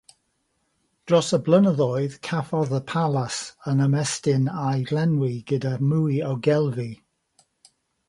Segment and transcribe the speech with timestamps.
[1.11, 3.39] Dros y blynyddoedd cafodd y palas
[3.73, 6.93] ei ymestyn a'i lenwi gyda mwy o gelfi.